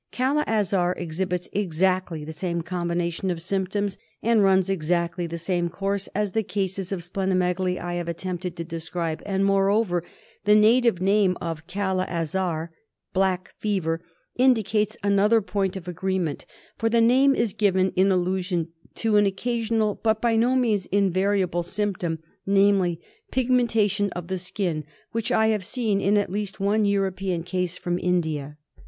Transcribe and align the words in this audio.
Kala 0.11 0.43
Azar 0.47 0.93
exhibits 0.97 1.47
exactly 1.53 2.25
the 2.25 2.33
same 2.33 2.63
combination 2.63 3.29
of 3.29 3.39
symptoms, 3.39 3.99
and 4.23 4.43
runs 4.43 4.67
exactly 4.67 5.27
the 5.27 5.37
same 5.37 5.69
course, 5.69 6.07
as 6.15 6.31
the 6.31 6.41
cases 6.41 6.91
of 6.91 7.01
spleno 7.01 7.37
megaly 7.37 7.79
I 7.79 7.93
have 7.93 8.07
attempted 8.07 8.55
to 8.55 8.63
describe; 8.63 9.21
and, 9.27 9.45
moreover, 9.45 10.03
the 10.45 10.55
native 10.55 11.03
name 11.03 11.37
Kala 11.67 12.05
Azar— 12.09 12.71
Black 13.13 13.53
Fever— 13.59 14.01
indicates 14.45 14.97
another 15.03 15.39
point 15.39 15.75
of 15.75 15.87
agreement; 15.87 16.47
for 16.79 16.89
the 16.89 16.99
name 16.99 17.35
is 17.35 17.53
given 17.53 17.91
in 17.95 18.11
allusion 18.11 18.69
to 18.95 19.17
an 19.17 19.27
occasional 19.27 19.99
but 20.01 20.19
by 20.19 20.35
no 20.35 20.55
means 20.55 20.87
invariable 20.87 21.61
symptom, 21.61 22.17
namely, 22.47 22.99
pigmentation 23.29 24.09
of 24.13 24.29
the 24.29 24.39
skin, 24.39 24.83
which 25.11 25.31
I 25.31 25.49
have 25.49 25.63
seen 25.63 26.01
in 26.01 26.17
at 26.17 26.31
least 26.31 26.59
one 26.59 26.85
European 26.85 27.43
case 27.43 27.77
from 27.77 27.99
India. 27.99 28.57